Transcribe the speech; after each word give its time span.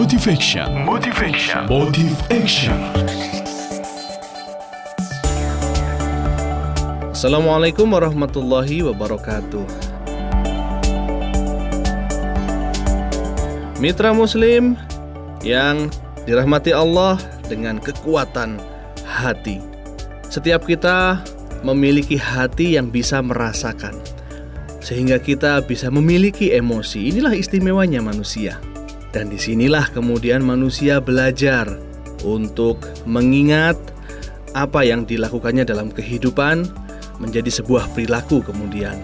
Motivation. 0.00 0.64
Motivation. 0.88 1.68
Motive 1.68 2.16
Action. 2.32 2.72
Assalamualaikum 7.12 7.84
warahmatullahi 7.84 8.80
wabarakatuh. 8.80 9.60
Mitra 13.76 14.16
Muslim 14.16 14.72
yang 15.44 15.92
dirahmati 16.24 16.72
Allah 16.72 17.20
dengan 17.52 17.76
kekuatan 17.76 18.56
hati. 19.04 19.60
Setiap 20.32 20.64
kita 20.64 21.20
memiliki 21.60 22.16
hati 22.16 22.80
yang 22.80 22.88
bisa 22.88 23.20
merasakan, 23.20 24.00
sehingga 24.80 25.20
kita 25.20 25.60
bisa 25.68 25.92
memiliki 25.92 26.56
emosi. 26.56 27.12
Inilah 27.12 27.36
istimewanya 27.36 28.00
manusia, 28.00 28.56
dan 29.10 29.30
di 29.30 29.38
sinilah 29.38 29.90
kemudian 29.90 30.42
manusia 30.42 31.02
belajar 31.02 31.66
untuk 32.22 32.78
mengingat 33.06 33.76
apa 34.54 34.82
yang 34.82 35.06
dilakukannya 35.06 35.62
dalam 35.62 35.90
kehidupan 35.90 36.66
menjadi 37.22 37.50
sebuah 37.50 37.90
perilaku 37.94 38.42
kemudian. 38.42 38.98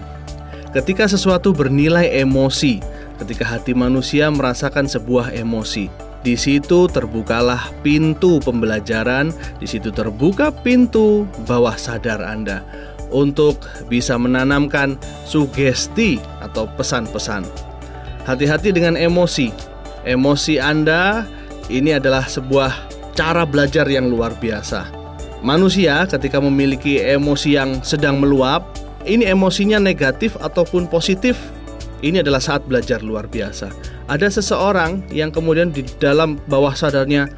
Ketika 0.75 1.07
sesuatu 1.07 1.55
bernilai 1.55 2.11
emosi, 2.21 2.83
ketika 3.23 3.47
hati 3.47 3.71
manusia 3.71 4.27
merasakan 4.27 4.85
sebuah 4.85 5.31
emosi, 5.31 5.87
di 6.27 6.35
situ 6.35 6.91
terbukalah 6.91 7.71
pintu 7.85 8.43
pembelajaran, 8.43 9.31
di 9.63 9.67
situ 9.69 9.95
terbuka 9.95 10.51
pintu 10.51 11.23
bawah 11.47 11.77
sadar 11.79 12.19
Anda 12.19 12.67
untuk 13.15 13.63
bisa 13.87 14.19
menanamkan 14.19 14.99
sugesti 15.23 16.19
atau 16.43 16.67
pesan-pesan. 16.75 17.47
Hati-hati 18.27 18.75
dengan 18.75 18.99
emosi. 18.99 19.76
Emosi 20.07 20.55
Anda 20.63 21.27
ini 21.67 21.99
adalah 21.99 22.23
sebuah 22.23 22.71
cara 23.11 23.43
belajar 23.43 23.83
yang 23.91 24.07
luar 24.07 24.31
biasa 24.39 24.97
Manusia 25.45 26.09
ketika 26.09 26.41
memiliki 26.41 26.97
emosi 26.97 27.53
yang 27.53 27.85
sedang 27.85 28.17
meluap, 28.17 28.73
ini 29.05 29.29
emosinya 29.29 29.77
negatif 29.77 30.33
ataupun 30.41 30.89
positif, 30.89 31.37
ini 32.01 32.25
adalah 32.25 32.41
saat 32.41 32.65
belajar 32.65 33.05
luar 33.05 33.29
biasa. 33.29 33.69
Ada 34.09 34.33
seseorang 34.33 35.05
yang 35.13 35.29
kemudian 35.29 35.69
di 35.69 35.85
dalam 36.01 36.41
bawah 36.49 36.73
sadarnya 36.73 37.29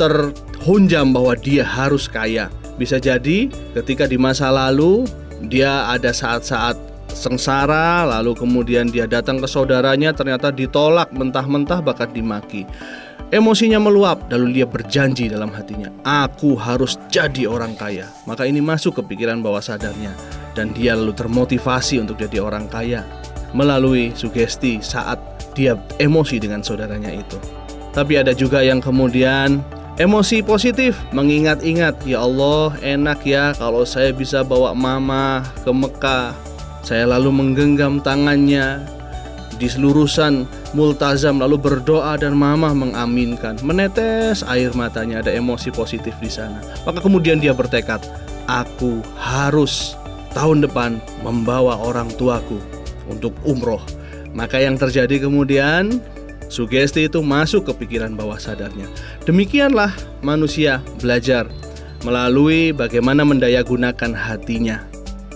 terhunjam 0.00 1.12
bahwa 1.12 1.36
dia 1.36 1.68
harus 1.68 2.08
kaya. 2.08 2.48
Bisa 2.80 2.96
jadi 2.96 3.52
ketika 3.76 4.08
di 4.08 4.16
masa 4.16 4.48
lalu 4.48 5.04
dia 5.44 5.84
ada 5.92 6.16
saat-saat 6.16 6.80
sengsara, 7.14 8.02
lalu 8.04 8.34
kemudian 8.34 8.90
dia 8.90 9.06
datang 9.06 9.38
ke 9.38 9.46
saudaranya 9.46 10.10
ternyata 10.10 10.50
ditolak 10.50 11.14
mentah-mentah 11.14 11.80
bahkan 11.80 12.10
dimaki. 12.10 12.66
Emosinya 13.32 13.80
meluap, 13.80 14.28
lalu 14.30 14.60
dia 14.60 14.66
berjanji 14.68 15.26
dalam 15.26 15.50
hatinya, 15.50 15.88
"Aku 16.04 16.54
harus 16.54 17.00
jadi 17.08 17.48
orang 17.48 17.74
kaya." 17.74 18.06
Maka 18.28 18.44
ini 18.44 18.60
masuk 18.60 19.00
ke 19.00 19.02
pikiran 19.14 19.40
bawah 19.40 19.64
sadarnya, 19.64 20.12
dan 20.52 20.70
dia 20.76 20.94
lalu 20.94 21.16
termotivasi 21.16 21.98
untuk 21.98 22.20
jadi 22.20 22.44
orang 22.44 22.68
kaya 22.68 23.02
melalui 23.54 24.10
sugesti 24.14 24.82
saat 24.82 25.18
dia 25.54 25.78
emosi 26.02 26.42
dengan 26.42 26.60
saudaranya 26.60 27.14
itu. 27.14 27.38
Tapi 27.94 28.18
ada 28.18 28.34
juga 28.34 28.58
yang 28.62 28.82
kemudian 28.82 29.62
emosi 30.02 30.42
positif, 30.42 30.98
mengingat-ingat, 31.14 32.02
"Ya 32.02 32.22
Allah, 32.22 32.74
enak 32.82 33.22
ya 33.22 33.54
kalau 33.54 33.86
saya 33.86 34.10
bisa 34.10 34.42
bawa 34.42 34.74
mama 34.74 35.46
ke 35.62 35.70
Mekah." 35.70 36.53
Saya 36.84 37.08
lalu 37.08 37.32
menggenggam 37.32 38.04
tangannya, 38.04 38.84
di 39.56 39.70
selurusan 39.70 40.44
multazam 40.74 41.38
lalu 41.38 41.56
berdoa 41.58 42.18
dan 42.18 42.34
mama 42.34 42.74
mengaminkan. 42.74 43.58
Menetes 43.62 44.42
air 44.46 44.74
matanya 44.74 45.22
ada 45.22 45.30
emosi 45.30 45.70
positif 45.70 46.14
di 46.18 46.30
sana. 46.30 46.60
Maka 46.82 47.00
kemudian 47.00 47.38
dia 47.38 47.54
bertekad 47.54 48.02
aku 48.50 49.00
harus 49.16 49.94
tahun 50.34 50.66
depan 50.66 50.98
membawa 51.22 51.78
orang 51.78 52.10
tuaku 52.18 52.58
untuk 53.06 53.32
umroh. 53.46 53.80
Maka 54.34 54.58
yang 54.58 54.74
terjadi 54.74 55.30
kemudian 55.30 56.02
sugesti 56.50 57.06
itu 57.06 57.22
masuk 57.22 57.70
ke 57.70 57.86
pikiran 57.86 58.18
bawah 58.18 58.36
sadarnya. 58.36 58.90
Demikianlah 59.22 59.94
manusia 60.26 60.82
belajar 60.98 61.46
melalui 62.02 62.74
bagaimana 62.74 63.22
mendayagunakan 63.24 64.12
hatinya 64.12 64.84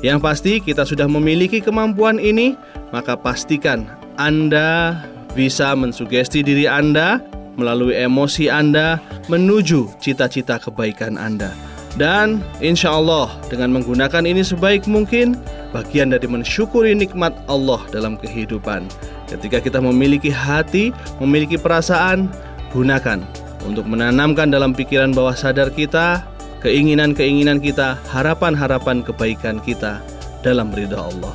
yang 0.04 0.22
pasti 0.22 0.62
kita 0.62 0.86
sudah 0.86 1.06
memiliki 1.10 1.58
kemampuan 1.62 2.22
ini, 2.22 2.54
maka 2.94 3.18
pastikan 3.18 3.98
anda 4.18 4.98
bisa 5.38 5.78
mensugesti 5.78 6.42
diri 6.42 6.66
Anda 6.66 7.22
melalui 7.54 7.94
emosi 7.94 8.50
Anda 8.50 8.98
menuju 9.30 9.94
cita-cita 10.02 10.58
kebaikan 10.58 11.14
Anda. 11.14 11.54
Dan 11.94 12.42
insya 12.58 12.98
Allah 12.98 13.30
dengan 13.46 13.78
menggunakan 13.78 14.26
ini 14.26 14.42
sebaik 14.42 14.90
mungkin 14.90 15.38
bagian 15.70 16.10
dari 16.10 16.26
mensyukuri 16.26 16.98
nikmat 16.98 17.30
Allah 17.46 17.78
dalam 17.94 18.18
kehidupan. 18.18 18.90
Ketika 19.30 19.62
kita 19.62 19.78
memiliki 19.78 20.34
hati, 20.34 20.90
memiliki 21.22 21.54
perasaan, 21.54 22.26
gunakan 22.74 23.22
untuk 23.62 23.86
menanamkan 23.86 24.50
dalam 24.50 24.74
pikiran 24.74 25.14
bawah 25.14 25.34
sadar 25.34 25.70
kita 25.70 26.26
keinginan-keinginan 26.64 27.62
kita, 27.62 27.98
harapan-harapan 28.10 29.02
kebaikan 29.04 29.62
kita 29.62 30.02
dalam 30.42 30.70
ridha 30.74 30.98
Allah. 30.98 31.34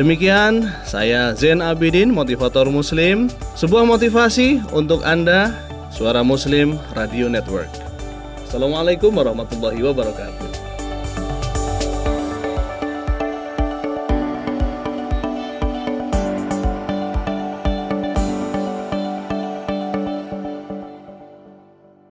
Demikian 0.00 0.64
saya 0.88 1.36
Zen 1.36 1.60
Abidin, 1.60 2.08
motivator 2.08 2.64
muslim. 2.72 3.28
Sebuah 3.52 3.84
motivasi 3.84 4.64
untuk 4.72 5.04
Anda, 5.04 5.52
Suara 5.92 6.24
Muslim 6.24 6.80
Radio 6.96 7.28
Network. 7.28 7.68
Assalamualaikum 8.46 9.12
warahmatullahi 9.12 9.84
wabarakatuh. 9.84 10.59